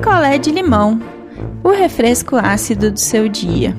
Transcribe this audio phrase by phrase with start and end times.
[0.00, 0.98] picolé de limão,
[1.62, 3.76] o refresco ácido do seu dia.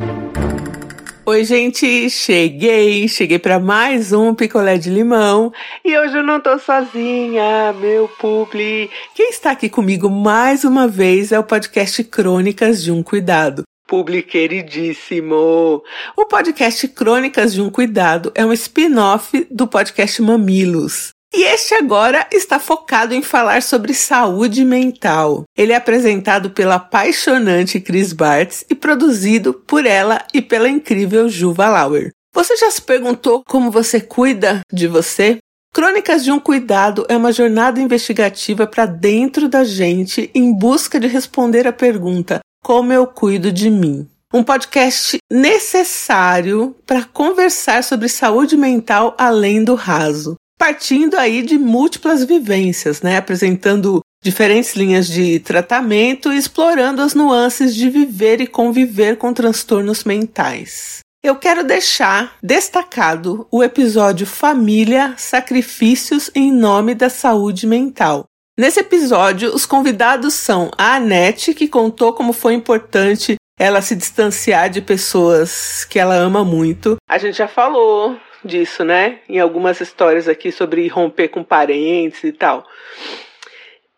[1.25, 5.52] Oi, gente, cheguei, cheguei para mais um picolé de limão
[5.84, 8.92] e hoje eu não tô sozinha, meu publi.
[9.15, 13.63] Quem está aqui comigo mais uma vez é o podcast Crônicas de um Cuidado.
[13.88, 15.81] Publi queridíssimo!
[16.15, 21.13] O podcast Crônicas de um Cuidado é um spin-off do podcast Mamilos.
[21.34, 25.45] E este agora está focado em falar sobre saúde mental.
[25.57, 31.70] Ele é apresentado pela apaixonante Chris Bartz e produzido por ela e pela incrível Juva
[31.70, 32.12] Lauer.
[32.34, 35.38] Você já se perguntou como você cuida de você?
[35.73, 41.07] Crônicas de um Cuidado é uma jornada investigativa para dentro da gente em busca de
[41.07, 44.05] responder a pergunta: como eu cuido de mim.
[44.34, 50.35] Um podcast necessário para conversar sobre saúde mental além do raso.
[50.61, 53.17] Partindo aí de múltiplas vivências, né?
[53.17, 60.03] Apresentando diferentes linhas de tratamento e explorando as nuances de viver e conviver com transtornos
[60.03, 60.99] mentais.
[61.23, 68.25] Eu quero deixar destacado o episódio Família, Sacrifícios em Nome da Saúde Mental,
[68.59, 74.69] Nesse episódio, os convidados são a Anete, que contou como foi importante ela se distanciar
[74.69, 76.97] de pessoas que ela ama muito.
[77.09, 79.19] A gente já falou disso, né?
[79.28, 82.66] Em algumas histórias aqui sobre romper com parentes e tal.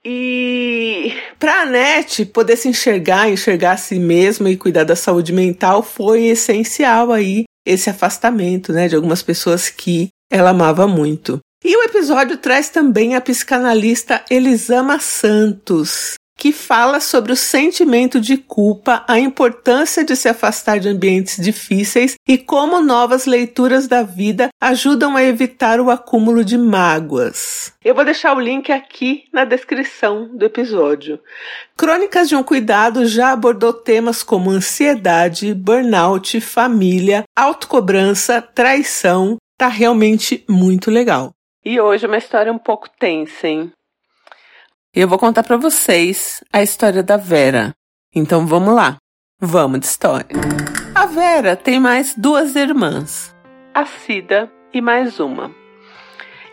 [0.05, 5.31] E para a Anete poder se enxergar, enxergar a si mesma e cuidar da saúde
[5.31, 11.39] mental foi essencial aí esse afastamento, né, de algumas pessoas que ela amava muito.
[11.63, 18.37] E o episódio traz também a psicanalista Elisama Santos, que fala sobre o sentimento de
[18.37, 24.49] culpa, a importância de se afastar de ambientes difíceis e como novas leituras da vida
[24.61, 27.73] ajudam a evitar o acúmulo de mágoas.
[27.83, 31.19] Eu vou deixar o link aqui na descrição do episódio.
[31.77, 39.37] Crônicas de um Cuidado já abordou temas como ansiedade, burnout, família, autocobrança, traição.
[39.57, 41.31] Tá realmente muito legal.
[41.63, 43.71] E hoje é uma história um pouco tensa, hein?
[44.95, 47.73] Eu vou contar para vocês a história da Vera.
[48.13, 48.97] Então vamos lá.
[49.41, 50.27] Vamos de história.
[50.93, 53.35] A Vera tem mais duas irmãs,
[53.73, 55.49] a Cida e mais uma.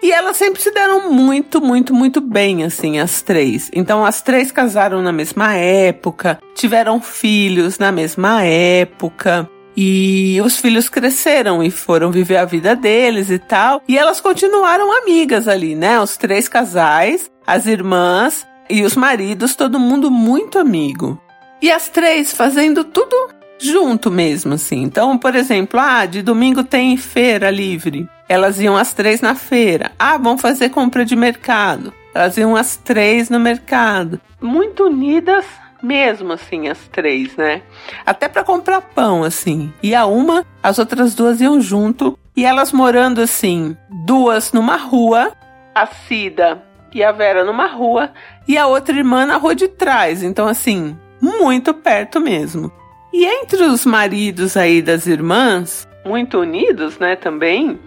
[0.03, 3.71] E elas sempre se deram muito, muito, muito bem, assim, as três.
[3.75, 9.47] Então, as três casaram na mesma época, tiveram filhos na mesma época.
[9.83, 13.83] E os filhos cresceram e foram viver a vida deles e tal.
[13.89, 15.99] E elas continuaram amigas ali, né?
[15.99, 21.19] Os três casais, as irmãs e os maridos, todo mundo muito amigo.
[21.63, 24.83] E as três fazendo tudo junto mesmo, assim.
[24.83, 28.07] Então, por exemplo, ah, de domingo tem feira livre.
[28.29, 29.93] Elas iam as três na feira.
[29.99, 31.91] Ah, vão fazer compra de mercado.
[32.15, 34.21] Elas iam as três no mercado.
[34.43, 35.47] Muito unidas
[35.83, 37.63] mesmo assim as três, né?
[38.05, 39.73] Até para comprar pão assim.
[39.83, 43.77] E a uma, as outras duas iam junto e elas morando assim,
[44.07, 45.33] duas numa rua,
[45.75, 48.11] a Cida e a Vera numa rua
[48.47, 50.23] e a outra irmã na rua de trás.
[50.23, 52.73] Então assim, muito perto mesmo.
[53.13, 57.79] E entre os maridos aí das irmãs, muito unidos, né, também,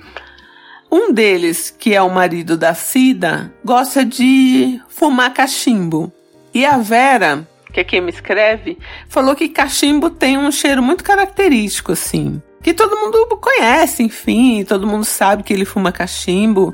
[0.91, 6.11] um deles, que é o marido da Cida, gosta de fumar cachimbo.
[6.53, 8.77] E a Vera que é quem me escreve,
[9.09, 12.41] falou que cachimbo tem um cheiro muito característico, assim.
[12.61, 16.73] Que todo mundo conhece, enfim, todo mundo sabe que ele fuma cachimbo.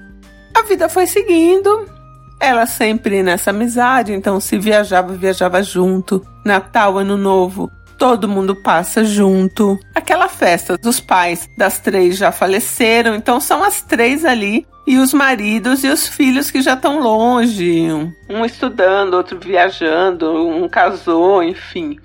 [0.53, 1.87] A vida foi seguindo,
[2.39, 6.23] ela sempre nessa amizade, então se viajava, viajava junto.
[6.45, 9.77] Natal, Ano Novo, todo mundo passa junto.
[9.93, 15.13] Aquela festa dos pais das três já faleceram, então são as três ali e os
[15.13, 17.87] maridos e os filhos que já estão longe,
[18.29, 21.99] um estudando, outro viajando, um casou, enfim.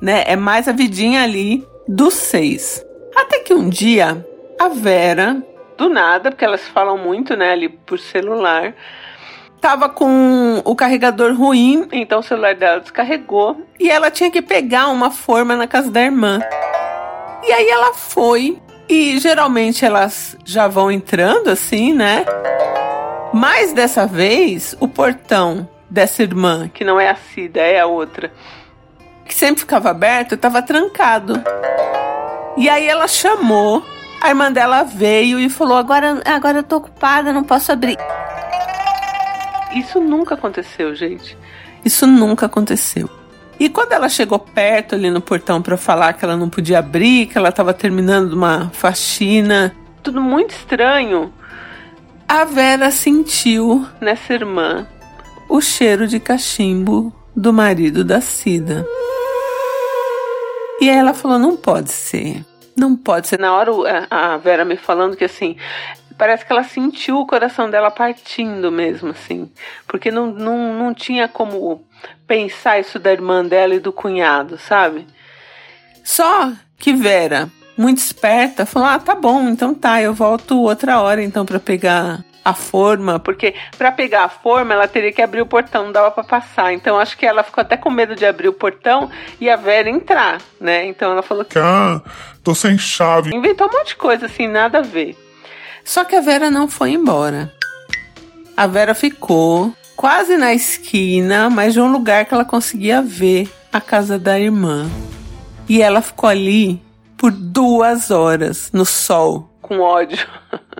[0.00, 0.24] Né?
[0.26, 2.84] É mais a vidinha ali dos seis.
[3.14, 4.26] Até que um dia
[4.58, 5.42] a Vera,
[5.76, 8.74] do nada, porque elas falam muito, né, ali por celular,
[9.66, 14.86] tava com o carregador ruim, então o celular dela descarregou e ela tinha que pegar
[14.86, 16.38] uma forma na casa da irmã.
[17.42, 22.24] E aí ela foi e geralmente elas já vão entrando assim, né?
[23.34, 28.32] Mas dessa vez, o portão dessa irmã, que não é a Cida, é a outra,
[29.24, 31.42] que sempre ficava aberto, estava trancado.
[32.56, 33.84] E aí ela chamou,
[34.22, 37.98] a irmã dela veio e falou: Agora, agora eu tô ocupada, não posso abrir.
[39.78, 41.36] Isso nunca aconteceu, gente.
[41.84, 43.08] Isso nunca aconteceu.
[43.58, 47.26] E quando ela chegou perto ali no portão para falar que ela não podia abrir,
[47.26, 51.32] que ela estava terminando uma faxina, tudo muito estranho,
[52.28, 54.86] a Vera sentiu nessa irmã
[55.48, 58.86] o cheiro de cachimbo do marido da Cida.
[60.80, 62.44] E aí ela falou: não pode ser.
[62.76, 63.38] Não pode ser.
[63.38, 63.72] Na hora
[64.10, 65.56] a Vera me falando que assim,
[66.16, 69.50] parece que ela sentiu o coração dela partindo mesmo, assim.
[69.86, 71.84] Porque não, não, não tinha como
[72.26, 75.06] pensar isso da irmã dela e do cunhado, sabe?
[76.02, 81.22] Só que Vera, muito esperta, falou: ah, tá bom, então tá, eu volto outra hora
[81.22, 85.46] então para pegar a forma, porque para pegar a forma ela teria que abrir o
[85.46, 86.72] portão, não dava para passar.
[86.72, 89.10] Então acho que ela ficou até com medo de abrir o portão
[89.40, 90.86] e a Vera entrar, né?
[90.86, 92.00] Então ela falou que ah,
[92.44, 93.34] tô sem chave.
[93.34, 95.16] Inventou um monte de coisa assim, nada a ver.
[95.86, 97.50] Só que a Vera não foi embora.
[98.56, 103.80] A Vera ficou quase na esquina, mas de um lugar que ela conseguia ver a
[103.80, 104.90] casa da irmã.
[105.68, 106.82] E ela ficou ali
[107.16, 110.26] por duas horas no sol, com ódio.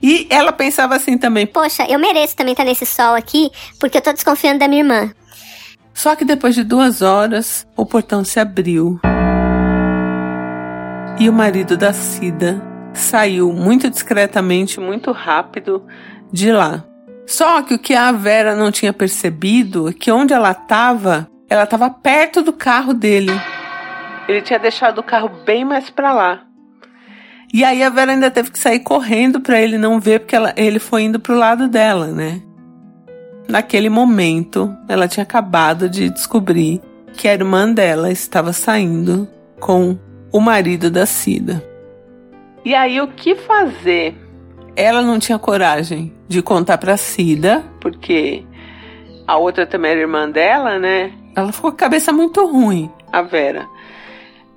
[0.00, 3.50] E ela pensava assim também: Poxa, eu mereço também estar nesse sol aqui,
[3.80, 5.12] porque eu tô desconfiando da minha irmã.
[5.92, 9.00] Só que depois de duas horas, o portão se abriu.
[11.18, 15.86] E o marido da Cida saiu muito discretamente, muito rápido
[16.32, 16.84] de lá.
[17.26, 21.64] Só que o que a Vera não tinha percebido é que onde ela estava, ela
[21.64, 23.32] estava perto do carro dele.
[24.28, 26.42] Ele tinha deixado o carro bem mais para lá.
[27.52, 30.52] E aí a Vera ainda teve que sair correndo para ele não ver, porque ela,
[30.56, 32.40] ele foi indo pro lado dela, né?
[33.48, 36.80] Naquele momento, ela tinha acabado de descobrir
[37.12, 39.28] que a irmã dela estava saindo
[39.58, 39.98] com
[40.32, 41.69] o marido da Cida.
[42.64, 44.16] E aí o que fazer?
[44.76, 48.44] Ela não tinha coragem de contar para Cida, porque
[49.26, 51.12] a outra também era irmã dela, né?
[51.34, 53.66] Ela ficou com a cabeça muito ruim, a Vera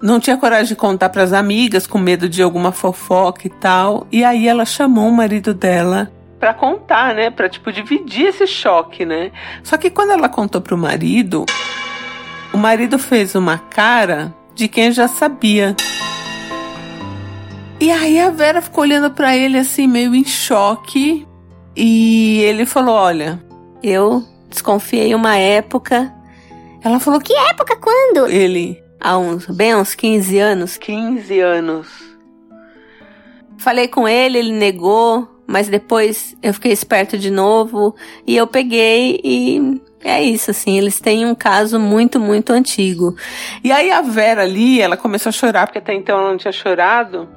[0.03, 4.05] não tinha coragem de contar para as amigas, com medo de alguma fofoca e tal.
[4.11, 6.11] E aí ela chamou o marido dela
[6.41, 9.31] para contar, né, para tipo dividir esse choque, né?
[9.63, 11.45] Só que quando ela contou pro marido,
[12.53, 15.73] o marido fez uma cara de quem já sabia.
[17.83, 21.27] E aí a Vera ficou olhando para ele assim meio em choque
[21.75, 23.43] e ele falou: "Olha,
[23.83, 26.09] eu desconfiei uma época".
[26.81, 27.75] Ela falou: "Que época?
[27.75, 30.77] Quando?" Ele: há uns, bem uns 15 anos.
[30.77, 31.89] 15 anos.
[33.57, 37.93] Falei com ele, ele negou, mas depois eu fiquei esperto de novo
[38.25, 43.13] e eu peguei e é isso, assim, eles têm um caso muito, muito antigo.
[43.61, 46.53] E aí a Vera ali, ela começou a chorar, porque até então ela não tinha
[46.53, 47.27] chorado.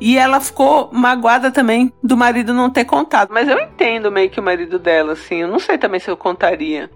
[0.00, 3.30] E ela ficou magoada também do marido não ter contado.
[3.32, 5.42] Mas eu entendo meio que o marido dela, assim.
[5.42, 6.88] Eu não sei também se eu contaria.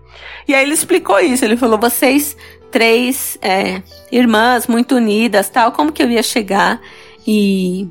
[0.47, 1.45] E aí ele explicou isso.
[1.45, 2.37] Ele falou: vocês
[2.71, 6.81] três é, irmãs muito unidas, tal, como que eu ia chegar
[7.27, 7.89] e,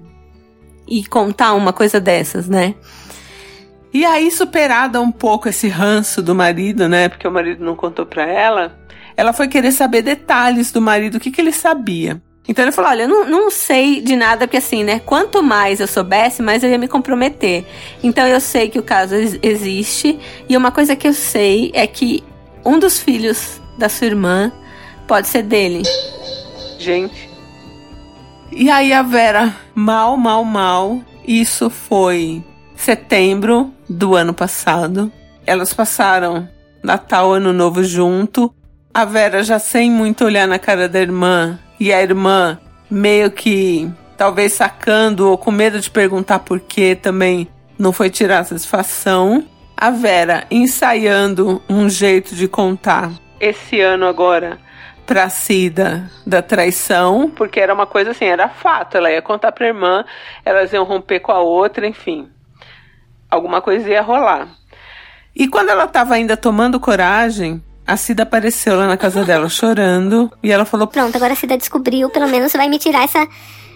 [0.87, 2.73] e contar uma coisa dessas, né?
[3.93, 7.09] E aí, superada um pouco esse ranço do marido, né?
[7.09, 8.79] Porque o marido não contou pra ela,
[9.15, 12.21] ela foi querer saber detalhes do marido, o que, que ele sabia.
[12.47, 14.99] Então ele falou: Olha, eu não, não sei de nada, porque assim, né?
[14.99, 17.65] Quanto mais eu soubesse, mais eu ia me comprometer.
[18.03, 22.23] Então eu sei que o caso existe, e uma coisa que eu sei é que
[22.65, 24.51] um dos filhos da sua irmã
[25.11, 25.83] Pode ser dele.
[26.79, 27.29] Gente.
[28.49, 31.01] E aí a Vera, mal, mal, mal.
[31.27, 32.41] Isso foi
[32.77, 35.11] setembro do ano passado.
[35.45, 36.47] Elas passaram
[36.81, 38.53] Natal, Ano Novo junto.
[38.93, 41.57] A Vera já sem muito olhar na cara da irmã.
[41.79, 47.47] E a irmã meio que talvez sacando ou com medo de perguntar por quê também
[47.79, 49.45] não foi tirar satisfação.
[49.77, 54.59] A Vera ensaiando um jeito de contar esse ano agora
[55.07, 58.97] pra Cida da traição, porque era uma coisa assim, era fato.
[58.97, 60.05] Ela ia contar pra irmã,
[60.45, 62.29] elas iam romper com a outra, enfim.
[63.29, 64.47] Alguma coisa ia rolar.
[65.35, 70.31] E quando ela tava ainda tomando coragem, a Cida apareceu lá na casa dela chorando
[70.41, 73.27] e ela falou: Pronto, agora a Cida descobriu, pelo menos vai me tirar essa,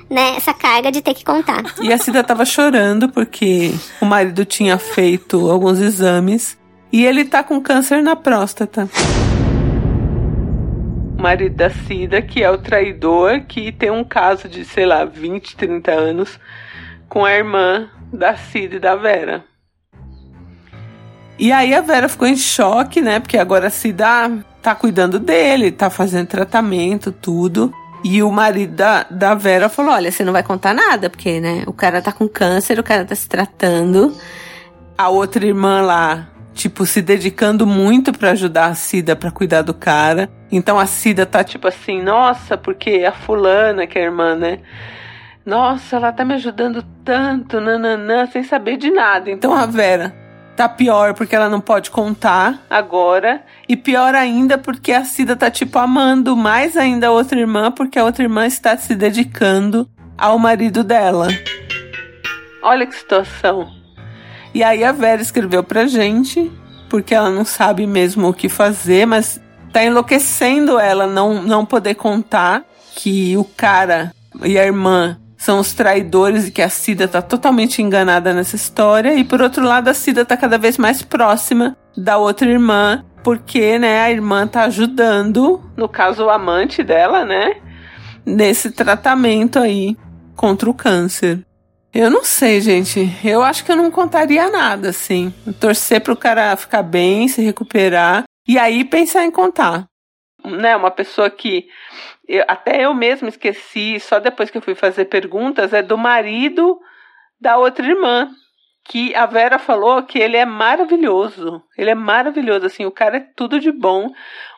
[0.09, 1.63] né, essa carga de ter que contar.
[1.81, 6.57] E a Cida tava chorando porque o marido tinha feito alguns exames
[6.91, 8.89] e ele tá com câncer na próstata
[11.25, 15.55] marido da Cida, que é o traidor, que tem um caso de, sei lá, 20,
[15.55, 16.39] 30 anos
[17.09, 19.43] com a irmã da Cida e da Vera.
[21.37, 23.19] E aí a Vera ficou em choque, né?
[23.19, 27.73] Porque agora a Cida tá cuidando dele, tá fazendo tratamento, tudo.
[28.03, 31.63] E o marido da, da Vera falou: Olha, você não vai contar nada, porque, né?
[31.67, 34.15] O cara tá com câncer, o cara tá se tratando.
[34.97, 39.73] A outra irmã lá tipo, se dedicando muito para ajudar a Cida para cuidar do
[39.73, 40.29] cara.
[40.49, 44.59] Então a Cida tá tipo assim, nossa, porque a fulana, que é a irmã, né?
[45.45, 49.29] Nossa, ela tá me ajudando tanto, nananã, sem saber de nada.
[49.29, 50.24] Então a Vera
[50.55, 53.43] tá pior porque ela não pode contar agora.
[53.67, 57.99] E pior ainda porque a Cida tá tipo amando mais ainda a outra irmã porque
[57.99, 61.27] a outra irmã está se dedicando ao marido dela.
[62.63, 63.69] Olha que situação.
[64.53, 66.49] E aí a Vera escreveu pra gente,
[66.89, 69.39] porque ela não sabe mesmo o que fazer, mas
[69.73, 72.63] tá enlouquecendo ela não, não poder contar
[72.95, 77.81] que o cara e a irmã são os traidores e que a Cida tá totalmente
[77.81, 79.15] enganada nessa história.
[79.15, 83.79] E por outro lado, a Cida tá cada vez mais próxima da outra irmã, porque,
[83.79, 87.57] né, a irmã tá ajudando, no caso o amante dela, né,
[88.25, 89.97] nesse tratamento aí
[90.35, 91.45] contra o câncer.
[91.93, 93.09] Eu não sei, gente.
[93.23, 95.33] Eu acho que eu não contaria nada, assim.
[95.61, 99.85] Torcer pro cara ficar bem, se recuperar e aí pensar em contar.
[100.43, 101.67] Né, uma pessoa que
[102.27, 106.79] eu, até eu mesma esqueci, só depois que eu fui fazer perguntas, é do marido
[107.39, 108.29] da outra irmã.
[108.87, 111.63] Que a Vera falou que ele é maravilhoso.
[111.75, 114.11] Ele é maravilhoso, assim, o cara é tudo de bom.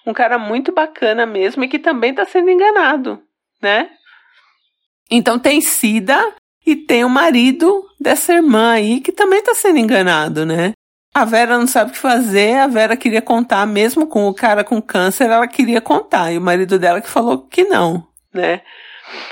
[0.05, 3.21] Um cara muito bacana mesmo e que também tá sendo enganado,
[3.62, 3.89] né?
[5.09, 6.33] Então tem Cida
[6.65, 10.74] e tem o marido dessa irmã aí que também tá sendo enganado, né?
[11.14, 14.64] A Vera não sabe o que fazer, a Vera queria contar, mesmo com o cara
[14.64, 16.32] com câncer, ela queria contar.
[16.32, 18.62] E o marido dela que falou que não, né?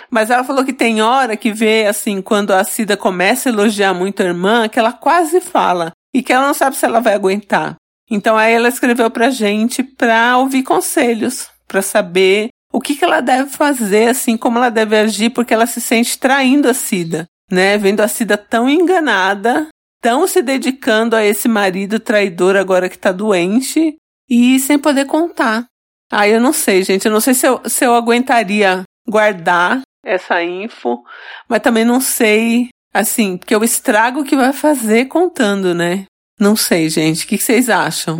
[0.09, 3.93] Mas ela falou que tem hora que vê, assim, quando a Cida começa a elogiar
[3.93, 5.91] muito a irmã, que ela quase fala.
[6.13, 7.75] E que ela não sabe se ela vai aguentar.
[8.09, 13.21] Então aí ela escreveu pra gente pra ouvir conselhos, pra saber o que, que ela
[13.21, 17.77] deve fazer, assim, como ela deve agir, porque ela se sente traindo a Cida, né?
[17.77, 19.67] Vendo a Cida tão enganada
[20.05, 23.95] estão se dedicando a esse marido traidor agora que tá doente
[24.29, 25.65] e sem poder contar.
[26.11, 27.07] Ah, eu não sei, gente.
[27.07, 31.03] Eu não sei se eu, se eu aguentaria guardar essa info,
[31.49, 36.05] mas também não sei, assim, porque o estrago que vai fazer contando, né?
[36.39, 37.25] Não sei, gente.
[37.25, 38.19] O que vocês acham?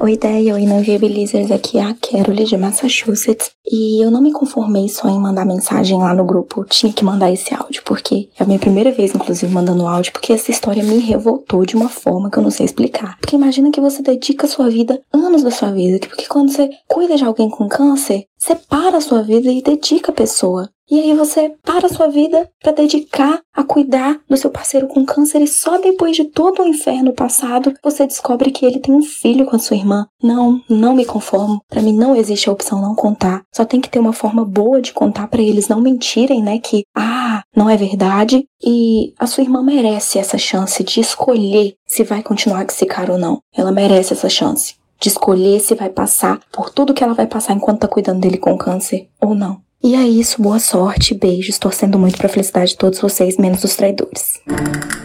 [0.00, 3.50] Oi, ideia, oi, não viabilizers, aqui é a Carol de Massachusetts.
[3.68, 7.04] E eu não me conformei só em mandar mensagem lá no grupo, eu tinha que
[7.04, 10.84] mandar esse áudio, porque é a minha primeira vez, inclusive, mandando áudio, porque essa história
[10.84, 13.18] me revoltou de uma forma que eu não sei explicar.
[13.20, 16.70] Porque imagina que você dedica a sua vida, anos da sua vida, porque quando você
[16.86, 20.70] cuida de alguém com câncer, você para a sua vida e dedica a pessoa.
[20.90, 25.04] E aí você para a sua vida para dedicar a cuidar do seu parceiro com
[25.04, 29.02] câncer e só depois de todo o inferno passado você descobre que ele tem um
[29.02, 30.06] filho com a sua irmã.
[30.22, 31.60] Não, não me conformo.
[31.68, 33.42] Para mim não existe a opção não contar.
[33.54, 36.84] Só tem que ter uma forma boa de contar para eles não mentirem, né, que
[36.96, 42.22] ah, não é verdade e a sua irmã merece essa chance de escolher se vai
[42.22, 43.40] continuar esse cara ou não.
[43.54, 47.54] Ela merece essa chance de escolher se vai passar por tudo que ela vai passar
[47.54, 49.60] enquanto tá cuidando dele com câncer ou não.
[49.82, 53.76] E é isso, boa sorte, beijos, torcendo muito pra felicidade de todos vocês, menos os
[53.76, 54.42] traidores.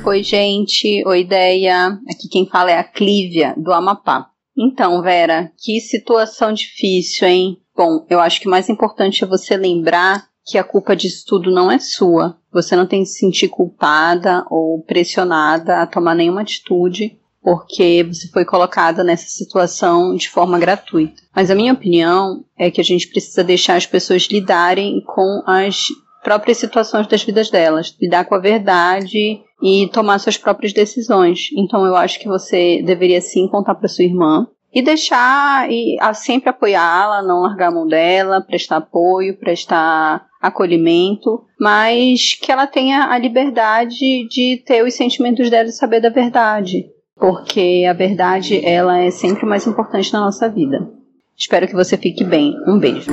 [0.04, 2.00] Oi, gente, oi, ideia.
[2.10, 4.30] Aqui quem fala é a Clívia, do Amapá.
[4.58, 7.58] Então, Vera, que situação difícil, hein?
[7.76, 11.52] Bom, eu acho que o mais importante é você lembrar que a culpa disso tudo
[11.52, 12.38] não é sua.
[12.52, 18.28] Você não tem que se sentir culpada ou pressionada a tomar nenhuma atitude porque você
[18.30, 21.22] foi colocada nessa situação de forma gratuita.
[21.36, 25.88] Mas a minha opinião é que a gente precisa deixar as pessoas lidarem com as
[26.24, 31.50] próprias situações das vidas delas, lidar com a verdade e tomar suas próprias decisões.
[31.58, 36.50] Então eu acho que você deveria sim contar para sua irmã e deixar e sempre
[36.50, 43.18] apoiá-la, não largar a mão dela, prestar apoio, prestar acolhimento, mas que ela tenha a
[43.18, 49.12] liberdade de ter os sentimentos dela e saber da verdade porque a verdade ela é
[49.12, 50.90] sempre mais importante na nossa vida.
[51.38, 52.56] Espero que você fique bem.
[52.68, 53.12] Um beijo.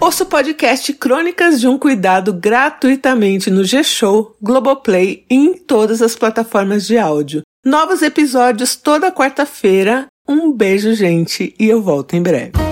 [0.00, 6.16] Ouça o podcast Crônicas de um Cuidado gratuitamente no G-Show, Globoplay e em todas as
[6.16, 7.42] plataformas de áudio.
[7.64, 10.06] Novos episódios toda quarta-feira.
[10.28, 12.71] Um beijo, gente, e eu volto em breve.